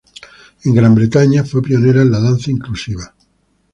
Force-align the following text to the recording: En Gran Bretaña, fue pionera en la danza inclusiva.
En 0.63 0.73
Gran 0.73 0.95
Bretaña, 0.95 1.43
fue 1.43 1.61
pionera 1.61 2.01
en 2.01 2.09
la 2.09 2.19
danza 2.19 2.49
inclusiva. 2.49 3.13